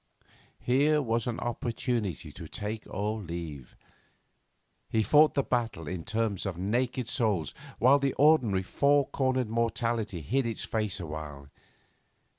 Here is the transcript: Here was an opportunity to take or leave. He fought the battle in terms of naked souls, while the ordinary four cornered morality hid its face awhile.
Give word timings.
Here 0.57 0.99
was 0.99 1.27
an 1.27 1.39
opportunity 1.41 2.31
to 2.31 2.47
take 2.47 2.85
or 2.89 3.19
leave. 3.21 3.77
He 4.89 5.03
fought 5.03 5.35
the 5.35 5.43
battle 5.43 5.87
in 5.87 6.05
terms 6.05 6.47
of 6.47 6.57
naked 6.57 7.07
souls, 7.07 7.53
while 7.77 7.99
the 7.99 8.13
ordinary 8.13 8.63
four 8.63 9.05
cornered 9.07 9.51
morality 9.51 10.21
hid 10.21 10.47
its 10.47 10.63
face 10.63 10.99
awhile. 10.99 11.49